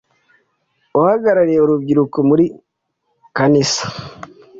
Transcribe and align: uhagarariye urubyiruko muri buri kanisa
uhagarariye 0.97 1.59
urubyiruko 1.61 2.17
muri 2.29 2.45
buri 2.47 2.47
kanisa 3.37 3.85